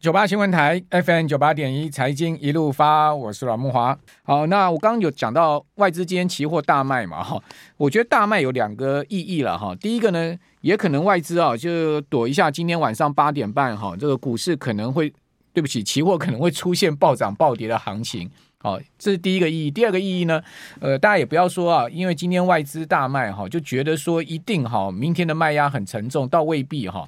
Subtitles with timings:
[0.00, 3.94] 九八新闻台 FM 九八点一财经一路发，我是阮慕华。
[4.22, 7.38] 好，那我刚刚有讲到外资今天期货大卖嘛，哈，
[7.76, 9.74] 我觉得大卖有两个意义了，哈。
[9.74, 15.12] 第一个呢，也可能外资啊，就躲一下今天晚上八点半，哈，这个股市可能会，
[15.52, 19.70] 对不起，期货可能会出现暴涨暴跌的行情，好，这是第一个意义。
[19.70, 20.42] 第二个意义呢，
[20.80, 27.06] 呃，大家也不要说啊，因为今天外资大卖，哈，就觉得说一定哈，明天的卖压很沉重，倒未必哈。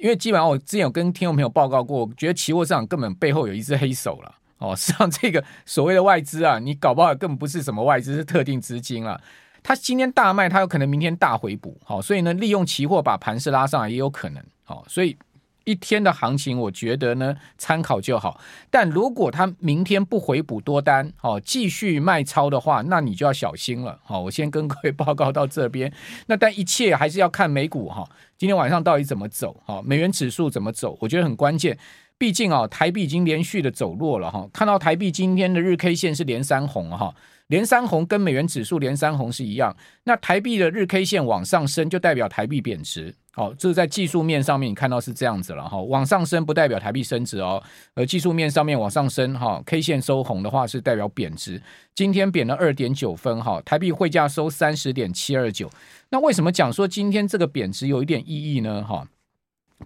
[0.00, 4.74] 因为基本上我之前有跟听众朋友报告过，我觉得期货市场根本背后有一只黑手了哦。
[4.76, 9.20] 实际上，这个所谓的外资啊，你搞不好根本不是什么外资，是特定资金了。
[9.62, 15.16] 他今天大卖，他有可能明天大回补，好，所以呢，利用期货把盘势拉上来也有可能，好，所以。
[15.64, 18.40] 一天的行情，我觉得呢，参考就好。
[18.70, 23.98] 但如果他明天不回补多单，哦，继续卖超的话，那你就要小心了。
[24.02, 25.92] 好，我先跟各位报告到这边。
[26.26, 29.60] 那但一切还是要看美股哈，今天晚上到底怎么走？
[29.64, 30.96] 哈，美元指数怎么走？
[31.00, 31.78] 我觉得很关键。
[32.18, 34.46] 毕竟啊，台币已经连续的走弱了哈。
[34.52, 37.14] 看到台币今天的日 K 线是连三红哈。
[37.50, 47.60] 连三红跟美元指数连三红是一样，那台币的日 K 线往上升就代表台币贬值，好，这是在技术面上面你看到是这样子了哈，往上升不代表台币升值哦，
[47.94, 51.60] 而技术面上面往上升哈，K 线收红的话是代表贬值，
[51.92, 55.68] 今天贬了二点九分哈，台币汇价收三十点七二九，
[56.10, 58.84] 那为什么讲说今天这个贬值有一点意义呢？
[58.84, 59.06] 哈？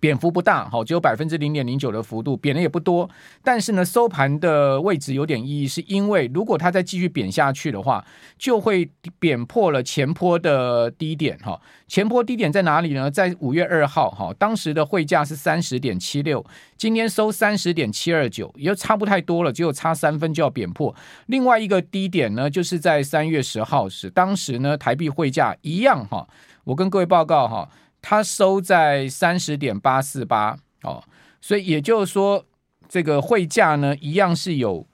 [0.00, 3.08] 贬幅不大，好，只有百分之零点零九的幅度，贬的也不多。
[3.42, 8.04] 但是呢，收盘的位置有点意义，是因为如果它再继续贬下去的话，
[8.36, 11.60] 就会贬破了前波的低点，哈。
[11.86, 13.10] 前波低点在哪里呢？
[13.10, 16.44] 在五月二号，哈，当时的汇价是三十点七六，
[16.76, 20.94] 今天收三十点七二九，也差不太多了，只有差三分就要贬破。
[21.26, 26.26] 另外一个低点呢，就是在三月十号时，当时呢，台币汇价一样，哈，
[26.64, 27.68] 我跟各位报告，哈。
[28.06, 31.02] 它收在三十点八四八哦，
[31.40, 32.44] 所以也就是说，
[32.86, 34.86] 这个汇价呢，一样是有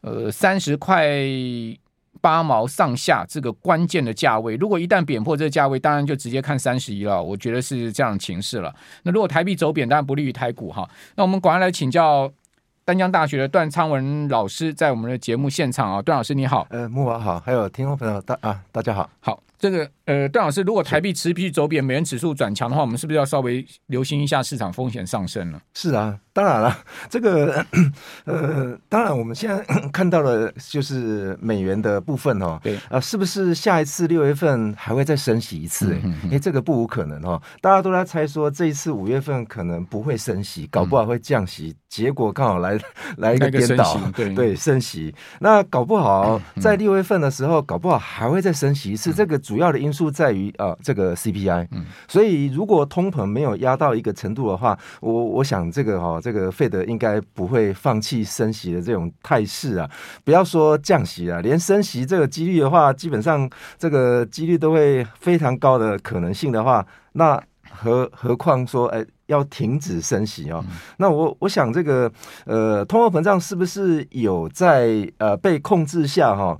[0.00, 1.06] 呃三十块
[2.22, 4.56] 八毛上下这个关键的价位。
[4.56, 7.22] 如果一旦贬破这个价位，当然就直接看三十一了。
[7.22, 8.74] 我觉得是这样的情势了。
[9.02, 10.88] 那如果台币走贬，当然不利于台股哈。
[11.16, 12.32] 那我们赶快来请教
[12.86, 19.42] 丹江大学的段昌文老师，在我们的节目现场啊，段老师你好，呃，慕驊好，还有听众朋友大啊，大家好，好。
[19.64, 25.62] 这个呃，段老师，如果台币持续走贬，美元指数转强的话，我们是不是要稍微留心一下市场风险上升了？
[25.72, 27.64] 是啊，当然了， 这个
[28.26, 35.94] 呃，当然我们现在 看到了就是美元的部分哦，对啊、呃，是不是下一次六月份还会再升息一次？
[35.94, 36.00] 哎、
[36.30, 37.40] 嗯，这个不无可能哦。
[37.62, 42.78] 大家都在猜说这一次五月份可能不会升息，搞不好会降息，嗯、结果刚好来
[43.16, 45.14] 来一个颠倒，对对，升息。
[45.40, 49.53] 那搞不好在六月份的时候，搞不好还会再升息一次，嗯、这个主。
[49.54, 59.88] 主要的因素在于啊，这个 CPI，嗯，所以如果通膨没有压到一个程度的话，我我想这个哈，这个费德应该不会放弃升息的这种态势啊。
[60.24, 63.48] 不要说降息啊，连升息这个几率的话，基本上
[63.78, 70.64] 这个几率都会非常高的可能性的话，那何何况说哎要停止升息哦？
[70.96, 72.10] 那我我想这个
[72.44, 76.58] 呃，通货膨胀是不是有在呃被控制下哈？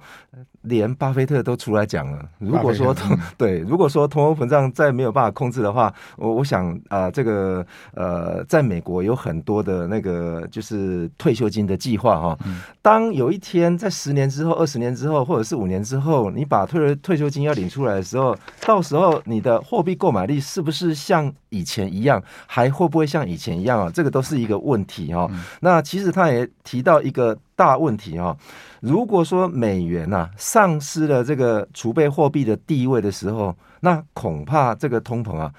[0.64, 7.64] 连巴菲特都出来讲了，如果说通 对，如果说通货膨胀再没有办法控制的话，我我想啊、呃，这个
[7.94, 12.38] 呃，在美国有很多的那个就是退休金的计划哈。
[12.82, 18.36] 当有一天在十年之后、二十年之后，或者是五年之后，你把退退休金要领出来的时候，
[18.66, 23.90] 到时候你的货币购买力是不是像以前一样，还会不会像以前一样啊？
[23.92, 25.30] 这个都是一个问题哈。
[25.60, 27.36] 那其实他也提到一个。
[27.56, 28.36] 大问题哦，
[28.80, 35.52] 如果说美元呐丧失了这个储备货币的地位的时候，那恐怕这个通膨啊，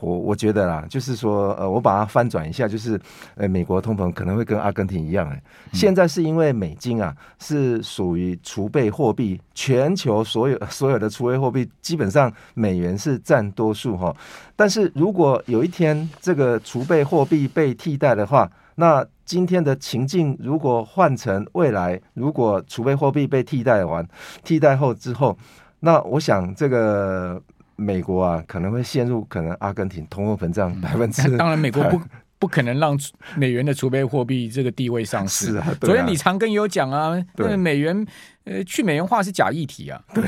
[0.00, 3.00] 我我觉得啦，就是说呃，我把它翻转一下，就是
[3.36, 5.42] 呃，美国通膨可能会跟阿根廷一样哎，
[5.72, 14.14] 现在是因为美金啊是属于储备货币，全球所有 所有的储备货币基本上美元是占多数哈，
[14.54, 24.02] 但是如果有一天这个储备货币被替代的话，那今天的情境，如果换成未来，如果储备货币被替代完、
[24.42, 25.36] 替代后之后，
[25.80, 27.38] 那我想这个
[27.76, 31.36] 美国啊，可能会陷入可能阿根廷通货膨胀百分之。
[31.36, 32.00] 当然，美国不
[32.38, 32.98] 不可能让
[33.36, 35.52] 美元的储备货币这个地位丧失。
[35.52, 38.06] 是 啊，昨天李长庚也有讲啊，那美元
[38.44, 40.00] 呃去美元化是假议题啊。
[40.14, 40.24] 对，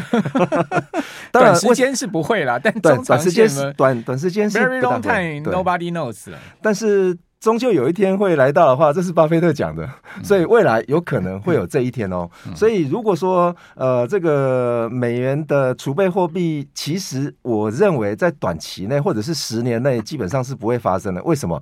[1.33, 3.49] 当然时间是不会啦，但中长时间
[3.79, 6.31] 短短时间是 very long time nobody knows。
[6.61, 7.17] 但是。
[7.41, 9.89] 终究有一天会来到的话，这是巴菲特讲的，
[10.23, 12.29] 所以未来有可能会有这一天哦。
[12.55, 21.23] 所以如果说呃，这个美元的储备货币，其实我认为在短期内或者是十年内基本上是不会发生的。
[21.23, 21.61] 为什么？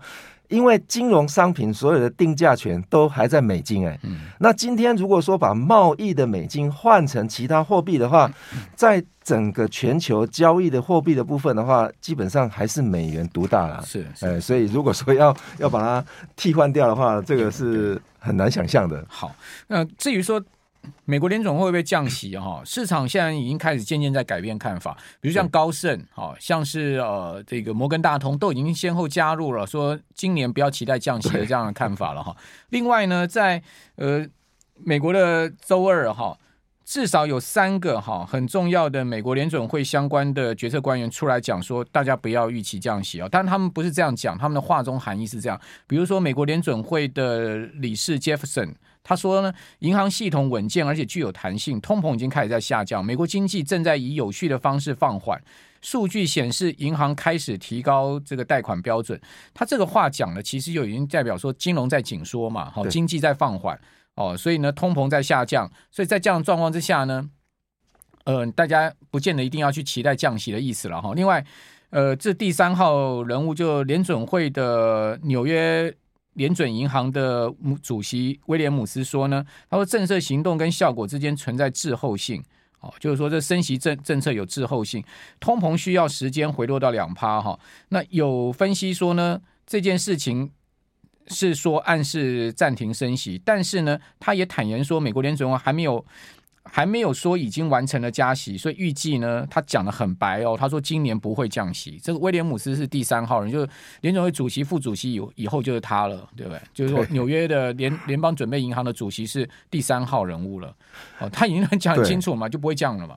[0.49, 3.99] 因为金融商品所有的定价权都还在美金，哎，
[4.39, 8.31] 那今天如果说把贸易的美金换成其他货币的话，
[8.75, 13.83] 在整个全球交易的货币的部分的话，基本上还是美元独大了。
[13.85, 16.05] 是，呃，所以如果说要 要把它
[16.35, 19.05] 替换掉的话，这个是很难想象的。
[19.09, 19.35] 好，
[19.67, 20.43] 那至于说。
[21.05, 22.37] 美国联准会不会降息？
[22.37, 24.97] 哈， 市场现在已经开始渐渐在改变看法。
[25.21, 32.37] 比如像高盛，哈，像是呃这个摩根大通都已经先后加入了，说今年不要期待降息的这样的看法了哈。
[32.71, 33.63] 另外呢，在
[33.97, 34.27] 呃
[34.85, 36.39] 美国的周二哈，
[36.85, 43.29] 至少有三个哈很重要的美国联准会相关的决策官员出来讲说，大家不要预期降息啊。
[43.31, 45.61] 但他们不是这样讲，他们的话中含义是这样。
[45.87, 48.75] 比如说美国联准会的理事杰弗森。
[49.09, 55.43] 他说呢，银行系统稳健而且具有弹性，通膨已经开始在下降，美国经济正在以有序的方式放缓。
[55.81, 59.19] 数据显示，银行开始提高这个贷款标准。
[59.55, 63.81] 他这个话讲的其实就已经代表说，金融在紧缩嘛，好，经济在放缓
[64.17, 65.71] 哦，所以呢，通膨在下降。
[65.91, 67.31] 所以在这样状况之下呢，
[68.25, 71.15] 呃，大家不见得一定要去期待降息的意思了哈。
[71.15, 71.43] 另外，
[71.89, 75.95] 呃，这第三号人物就联准会的纽约。
[76.39, 77.53] 联准银行的
[77.83, 82.43] 主席威廉姆斯说呢，他说政策行动跟效果之间存在滞后性，
[82.81, 85.05] 哦，就是说这升息政政策有滞后性，
[85.41, 87.59] 通膨需要时间回落到两趴哈。
[87.91, 90.51] 那有分析说呢，这件事情
[91.27, 96.03] 是说暗示暂停升息，但是呢，他也坦言说，美国联准会还没有。
[96.71, 101.99] 还没有说已经完成了加息，所以预计呢，他讲的很白哦，他说今年不会降息。
[102.03, 103.69] 这个威廉姆斯是第三号人，就是
[104.03, 106.61] 联总会主席、副主席以以后就是他了，对不对？
[106.73, 110.75] 就是说纽约的联联邦准备银行的主席是第三号人物了。
[111.19, 113.17] 哦，他已经很讲很清楚嘛，就不会降了嘛。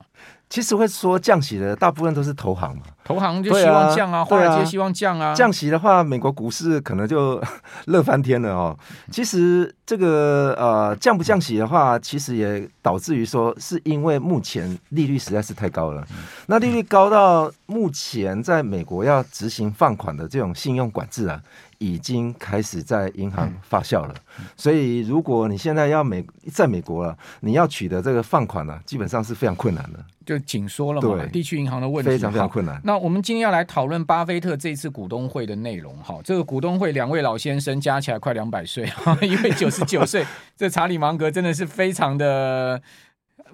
[0.52, 5.32] 其实会说降息的大部分都是投行嘛，投行就希望降啊，华尔街希望降啊。
[5.32, 7.42] 降息的话，美国股市可能就
[7.86, 8.76] 乐翻天了哦。
[9.10, 16.04] 其实这个呃降不降息的话，其实也导致于说，是因为目前利率实在是太高了。
[16.46, 21.42] 那利率高到目前在美国要执行放款的这种信用管制啊。
[21.78, 24.14] 已经开始在银行发酵了，
[24.56, 31.26] 所以如果你现在要美在美国了，你要取得这个放款呢，基本上是非常困难的，就紧缩了嘛。
[31.32, 32.80] 地区银行的问题非常非常困难。
[32.84, 35.92] 那我们今天要来讨论巴菲特这次股东会的内容。
[35.96, 38.88] 哈，这个股东会两位老先生加起来快两百岁，
[39.20, 40.24] 一位九十九岁，
[40.56, 42.80] 这查理芒格真的是非常的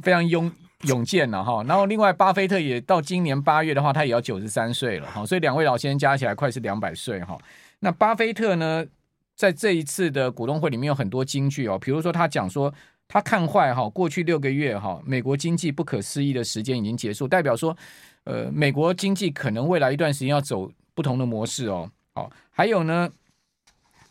[0.03, 0.53] 非常勇
[0.87, 1.63] 永健了哈。
[1.65, 5.27] 然后另外巴菲特也到今年八月的话，他也要九十三岁了哈。
[5.27, 7.37] 所以两位老先生加起来快是两百岁哈。
[7.81, 8.87] 那巴菲特呢，
[9.35, 12.73] 在这一次的股东会里面有很多金句哦，比如说他讲说
[13.09, 17.77] 他看坏哈，过去六个月哈，美国经济不可思议的时间已经结束，代表说，
[18.25, 21.91] 呃，美国经济可能未来一段时间要走不同的模式哦。
[22.15, 23.11] 好，还有呢，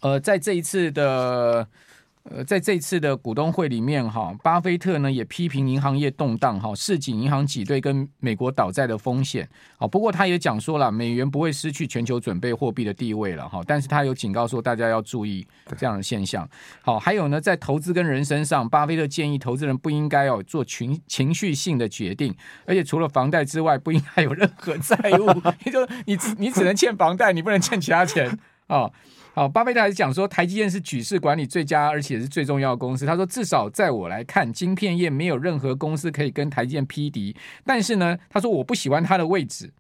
[0.01, 1.67] 呃，在这一次的。
[2.29, 9.47] 呃，在这次的股东会里面，哈，巴菲特呢也批评银行业动荡，哈，市井银行挤兑跟美国倒债的风险，
[9.77, 15.47] 好，不过他也讲说了，美元不会失去全球准备货币的地位了，哈，但是他有警告说大家要注意
[15.77, 16.47] 这样的现象。
[16.81, 22.35] 好，还有呢，在投资跟人身上，巴菲特建议投资人不应该哦做情情绪性的决定，
[22.65, 25.27] 而且除了房贷之外，不应该有任何 债务，
[25.65, 28.37] 也就你只你只能欠房贷，你不能欠其他钱
[28.67, 28.91] 哦。
[29.33, 33.05] 好，巴菲特还讲说，台积电是举世管理最佳，而且是最重要的公司。
[33.05, 37.35] 他说，至少在我来看，晶片业没有任何公司可以跟台积电匹敌。
[37.63, 39.71] 但是呢，他说我不喜欢他的位置。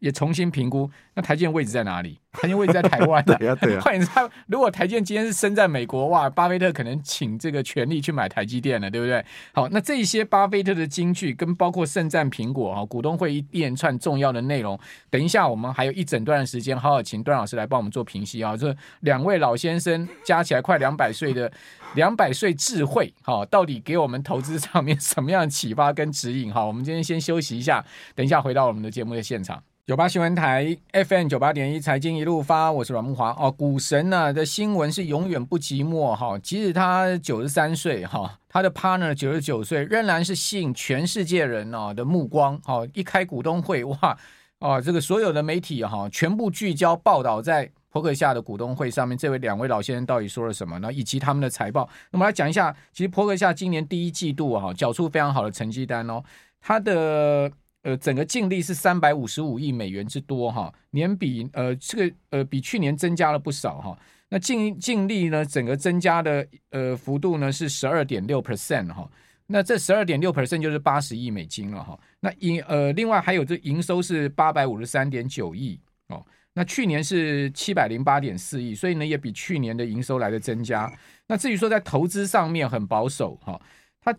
[0.00, 2.18] 也重新评估，那台积电位置在哪里？
[2.32, 3.24] 台积电位置在台湾。
[3.24, 3.82] 对呀、啊，对呀、啊。
[3.84, 4.10] 换言之，
[4.46, 9.24] 如果台积电今天是身在美国，哇，巴菲特可能请这个权力去买台积电了，对不对？
[9.52, 14.78] 好，那这些巴菲特的金句，跟包括盛赞苹果哈，股东会一连串重要的内容，
[15.10, 18.56] 等一下我们还有一整段的时间，好好请段老师来帮我们做评析啊。
[18.56, 21.50] 这两位老先生加起来快两百岁的
[21.94, 26.52] 两百岁智慧，哈，到底给我们投资上面什么样的启发跟指引？
[26.52, 29.60] 哈，我们今天先休息一下，等一下回到我们的节目的现场。
[29.90, 33.50] 九八新闻台 FM 九八点一财经一路发，我是阮木华哦。
[33.50, 42.56] 股神呢、的新闻是永远不寂寞哈，即使他九十三岁哈，他的 partner 九十九岁，仍然是吸引全世界人哦的目光。
[42.66, 44.16] 哦，一开股东会哇
[44.60, 50.92] 哦，这个所有的媒体哈全部聚焦报道在波克夏的股东会上面，这位两位老先生到底说了什么呢？
[50.92, 51.88] 以及他们的财报。
[52.12, 56.22] 那么来讲一下，其实波克夏今年第一季度哈缴出非常好的成绩单哦，
[56.60, 57.50] 他的。
[57.82, 63.98] 呃，整个净利是三百五十五亿美元之多哈，年比呃这个呃比去年增加了不少哈。
[64.28, 69.10] 那净净利呢，整个增加的呃幅度呢是十二点六 percent 哈。
[69.46, 71.98] 那这十二点六 percent 就是八十亿美金了哈。
[72.20, 76.24] 那营呃另外还有这营收是八百五十三点九亿哦。
[76.52, 80.92] 那去年是七百零八点四亿，所以呢也比去年的营收来的增加。
[81.26, 83.60] 那至于说在投资上面很保守哈，
[84.00, 84.14] 他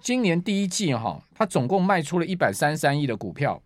[0.00, 3.62] 今年第一季哈，他总共卖出了一百三十三亿的股票，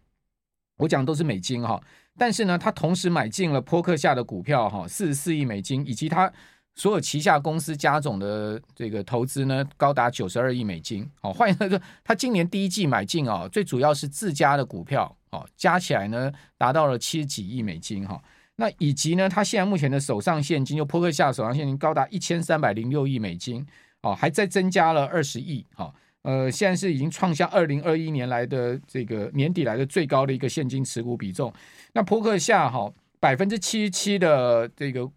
[0.79, 1.81] 我讲都是美金哈。
[2.19, 6.31] 但是呢，他同时买进了波克夏的股票哈，四十四亿美金，以及他
[6.75, 11.09] 所有旗下公司加总的这个投资呢，高达九十二亿美金。
[11.21, 18.21] 好，换言之，他今年第一季买进啊，最主要是自家的股票，哦，加起来呢达到了七十几亿美金哈。
[18.57, 23.67] 那以及呢，他现在目前的手上现金，就波克夏手上现金高达一千三百零六亿美金，
[24.02, 25.95] 哦，还再增加了二十亿，哈。
[26.23, 31.50] 呃，现在是已经创下二零二一年来的这个年底来的最高的一个现金持股比重。
[31.95, 35.11] 那扑克夏哈百分之七十七的这个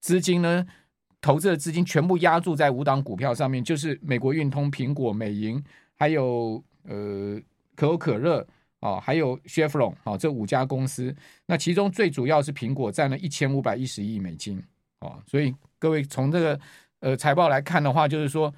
[0.00, 0.66] 资金呢，
[1.20, 5.62] 投资的资金全部压注在五档股票上面，就是美国运通、苹果、美银，
[5.94, 7.40] 还有呃
[7.76, 8.44] 可口可乐
[8.80, 11.14] 啊，还有 Chevron 啊这五家公司。
[11.46, 14.60] 那其中最主要是苹果占了一千五百一十亿美金
[14.98, 16.58] 哦，所以各位从这个
[17.02, 18.50] 呃财报来看的话，就是说。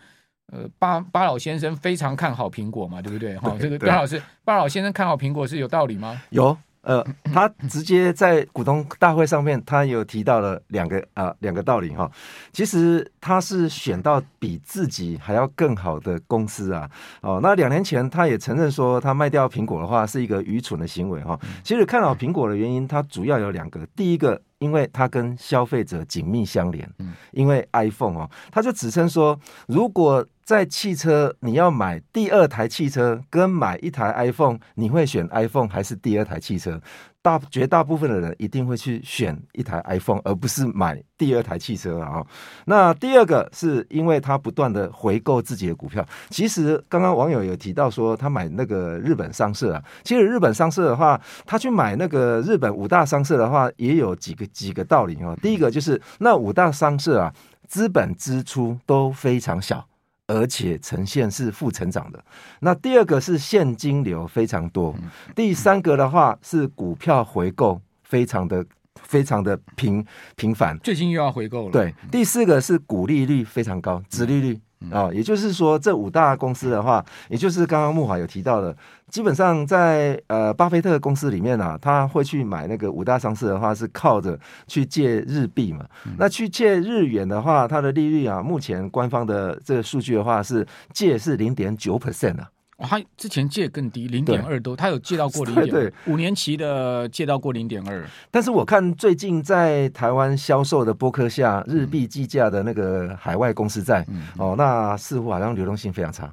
[0.52, 3.34] 呃，巴巴老先生非常看好苹果嘛，对不对？
[3.38, 6.20] 哈，这个巴老师，巴老先生看好苹果是有道理吗？
[6.28, 12.08] 有，呃，他直接在股东大会上面，他有提到了两个啊、呃、两个道理哈。
[12.52, 16.88] 其实他是选到比自己还要更好的公司啊。
[17.22, 21.40] 哦，那两年前他也承认说，他卖掉苹果的话是一个愚蠢的行为哈。
[21.62, 24.42] 其实看好苹果的原因，它主要有两个，第一个。
[24.64, 26.90] 因为它跟消费者紧密相连，
[27.32, 36.78] 因为 iPhone 哦，他就指称说，如果在汽车你要买第二台汽车跟买一台 iPhone，你会选 iPhone 还是第二台汽车？
[37.22, 42.22] 大绝大部分的人一定会去选一台 iPhone，而不是买第二台汽车啊。
[42.66, 46.06] 那第二个是因为他不断的回购自己的股票。
[46.28, 55.34] 其实刚刚网友有提到说他买那个日本商社啊，其实日本商社的话，他去买那个日本五大商社的话，也有几个几个道理哦。
[55.40, 57.32] 第一个就是那五大商社啊，
[57.66, 59.82] 资本支出都非常小。
[60.26, 62.24] 而且呈现是负成长的。
[62.60, 64.94] 那第二个是现金流非常多，
[65.34, 68.64] 第三个的话是股票回购非常的
[69.02, 70.04] 非常的频
[70.36, 70.78] 频繁。
[70.78, 71.72] 最近又要回购了。
[71.72, 74.58] 对，第四个是股利率非常高，殖利率。
[74.90, 78.76] 啊、哦，也就是说，这五大公司的话，也就是刚刚慕华有提到的，
[79.08, 85.84] 基本上在呃巴菲特公司里面啊，他会去买那个五大上市的话，是靠着去借日币嘛。
[86.06, 92.48] 嗯、那去借日元的话，它的利率啊，目前官方的这个数据的话是借是零点九 percent 啊。
[92.84, 98.06] 哦、他之前借更低，零点二多，他有借到过零点， 对，五年期的借到过零点二。
[98.30, 106.32] 但是我看最近在台湾销售的波克夏日币计价的那个海外公司债，嗯、哦，那似乎好像流动性非常差，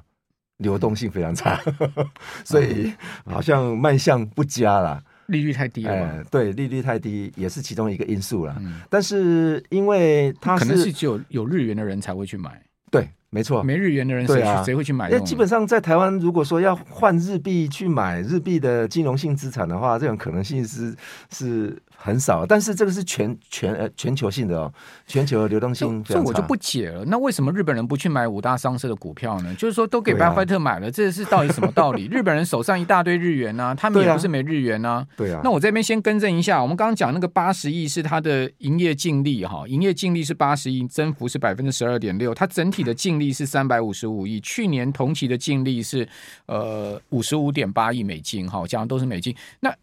[0.58, 2.06] 流动性非常差，嗯、
[2.44, 2.92] 所以
[3.24, 6.24] 好像卖相不佳啦，利率太低了、哎。
[6.30, 8.56] 对，利率太低也是其中一个因素啦。
[8.60, 13.08] 嗯、但是因为它可能是只有有日元的人才会去买，对。
[13.34, 15.08] 没错，没日元的人谁谁、啊、会去买？
[15.10, 20.94] 那基本上在台湾，如果说要换日币去买日币的金融性资产的话，这种可能性是
[21.30, 21.76] 是。
[22.04, 24.72] 很少，但是这个是全全呃全球性的哦，
[25.06, 26.02] 全球的流动性。
[26.02, 29.54] 这我就不解了，那为什么日本人不去买五大商社的股票呢？
[29.54, 32.06] 就是说都给巴菲特买了，啊、这是到底什么道理？
[32.10, 35.06] 日本人手上一大堆日元呢、啊，他们也不是没日元呢、啊。
[35.16, 35.40] 对啊。
[35.44, 46.06] 那我这边先更正一下，我们刚刚讲那个八十亿是它的营业净利哈，营业净利是八十亿，增幅是百分之十二点六，它整体的净利是三百五十五亿，去年同期的净利是
[46.46, 49.34] 呃五十五点八亿美金哈，讲的都是美金。
[49.60, 49.74] 那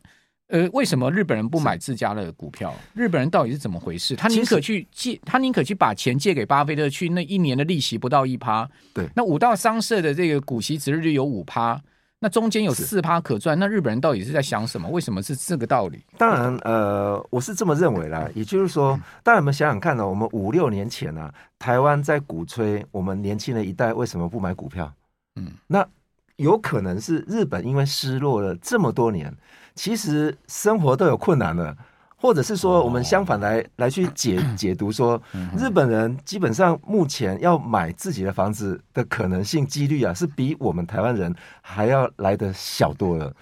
[0.48, 2.74] 呃，为什么日本人不买自家的股票？
[2.96, 4.15] 日本人到底是怎么回事？
[4.15, 8.67] 他宁可去借，他宁可去把钱借给巴菲特，去那一年的利息不到一趴。
[8.91, 11.79] 对，那五道商社的这个股息殖利率有五趴，
[12.20, 13.58] 那中间有四趴可赚。
[13.58, 14.90] 那日本人到底是在想什么？
[14.90, 16.04] 为什么是这个道理？
[16.18, 18.28] 当然，呃，我是这么认为啦。
[18.36, 24.92] 也就是说，当然我们想想看呢，我们五六年前呢、啊，台湾在鼓吹我们年轻的一代为什么不买股票？
[25.38, 25.88] 嗯，那
[26.36, 29.34] 有可能是日本因为失落了这么多年。
[29.76, 31.74] 其实生活都有困难了，
[32.22, 35.22] 或者是说，我们相反来来去解 解读说，
[35.58, 43.34] 日本人基本上目前要买自己的房子的可能性几率啊，是比我们台湾人还要来的小多了。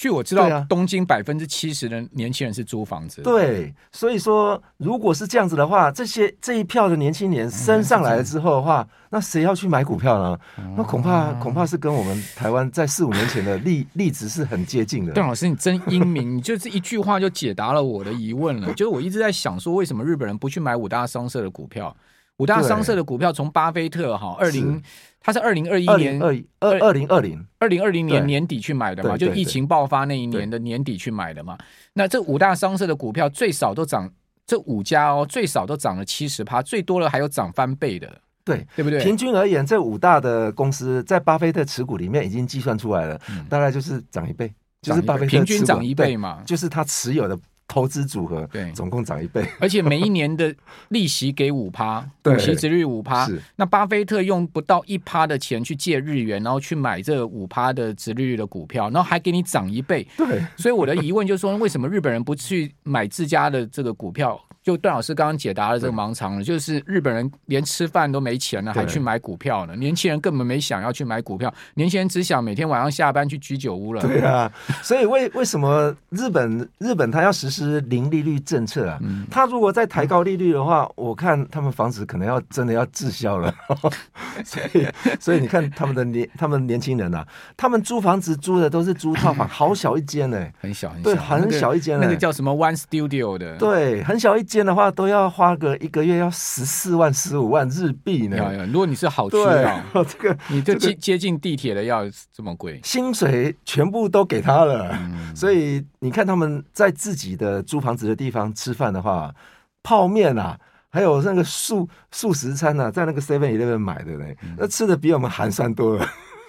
[0.00, 3.20] 据我知道，东京百分之七十的年轻人是租房子。
[3.20, 10.38] 对，所以说，如果是这样子的话，这些这一票的年轻人升上来了之后的话，那谁要去买股票呢？
[10.74, 15.12] 那恐怕恐怕是跟我们台湾在四五年前的例 例子是很接近的。
[15.12, 18.72] 邓老师，你真英明，你就这一句话就解答了我的疑问了。
[18.72, 21.94] 就是我一直在想说，为什么日本人不去买五大商社的股票？
[22.40, 24.82] 五大商社的股票从巴菲特哈二零，
[25.20, 27.46] 他是二零二一年二二二零二零。
[27.58, 31.58] 二零二零年年底去买的嘛，就疫情爆发那一年的年底去买的嘛。
[31.92, 34.10] 那这五大商社的股票最少都涨，
[34.46, 38.10] 这五家哦最少都涨了七十趴，最多了还有涨翻倍的。
[38.42, 38.98] 对，对不对？
[39.04, 47.38] 平均而言，这五大的公司在巴菲特持股里面已经计算出来了，嗯、大概就是涨一倍，就是巴菲特平均涨一倍嘛，就是他持有的
[47.70, 49.46] 投资组合，对，总共涨一倍。
[49.60, 50.52] 而且每一年的
[50.90, 60.04] 利息给五趴，股息殖率五趴，那巴菲特用不到一趴的钱去借日元，然后去买这五趴的殖利率的股票，然后还给你涨一倍。
[60.16, 64.36] 对，所以我的疑问就是说，为什么日本人不去买自家的这个股票？
[64.62, 69.74] 就段老师刚刚解答了这个盲肠了，就是日本人连吃饭都没钱了，还去买股票呢？
[69.74, 74.02] 年轻人根本没想要去买股票，年轻人只想每天晚上下班去居酒屋了。
[74.02, 74.52] 对啊，
[74.82, 78.98] 所以为为什么日本日本他要实施零利率政策啊？
[79.02, 83.54] 嗯、他如果再抬高利率的话，我看他们房子可能要真的要滞销了。
[84.44, 84.86] 所以
[85.18, 87.26] 所以你看他们的年他们年轻人啊，
[87.56, 94.60] 他们租房子租的都是租套房，好小一间呢、欸，很小很小，对，很小一间、欸那个，那个叫什么 One Studio 的，对，很小一间。
[94.60, 98.66] 间的话都要花个一个月要十四万十五万日币呢。
[98.66, 104.90] 如果你是好区啊， 这个你就接接近地铁的要这么贵，薪水全部都给他了。
[104.92, 109.34] 嗯、所以你看他们在自己的租房子的地方吃饭的话，
[109.82, 110.58] 泡面啊，
[110.90, 116.06] 还有那个素素食餐啊，在那个 Seven Eleven 买的呢，嗯、那吃的比我们寒酸多了。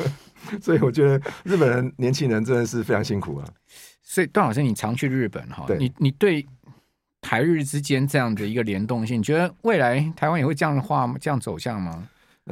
[0.60, 3.46] 所以我觉得日本人年轻人真的是非常辛苦啊。
[4.02, 5.64] 所以段老师，你常去日本哈？
[5.68, 6.46] 对你你对。
[7.22, 12.08] 台日之间这样的一个联动性，你觉得未来台湾也会这样的话这样走向吗？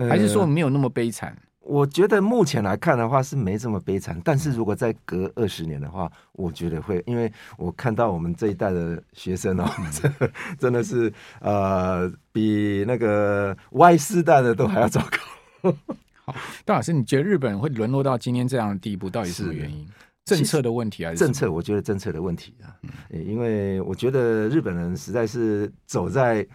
[0.07, 1.29] 还是说没有那么悲惨？
[1.31, 11.11] 呃，我觉得目前来看的话是没这么悲惨，但是如果再隔二十年的话，我觉得会，因为我看到我们这一代的学生哦，真的 真的是
[11.41, 15.75] 呃，比那个 Y 世代的都还要糟糕。
[16.25, 16.35] 好，
[16.65, 19.87] 段老师，你觉得日本会沦落到今天这样的地步，到底是什么原因？
[20.35, 21.51] 政策的问题还是政策？
[21.51, 22.75] 我觉得政策的问题啊，
[23.09, 26.45] 因为我觉得日本人实在是走在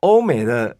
[0.00, 0.76] 欧美的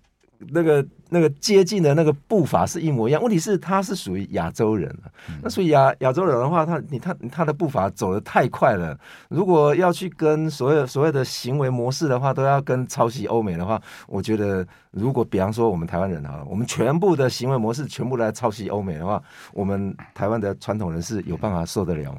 [0.48, 3.22] 那个那个接近的那个步伐是一模一样。
[3.22, 4.94] 问题是他是属于亚洲人，
[5.42, 8.98] 那属于亚亚洲人的话，他你他他的步伐走得太快了。
[9.28, 19.22] 如果要去跟所有所有的行为模式的话，都要跟抄袭欧美的话，我觉得如果比方说我们台湾人啊，我们全部的行为模式全部来抄袭欧美的话，
[19.52, 22.18] 我们台湾的传统人士有办法受得了吗？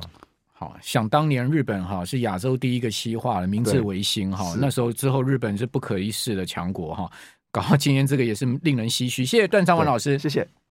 [0.54, 7.10] 好，想当年日本哈是亚洲第一个西化的明治维新哈，那时候之后日本是不可一世的强国哈，
[7.52, 9.26] 搞到今天这个也是令人唏嘘。
[9.26, 10.48] 谢谢段昌文老师，谢谢。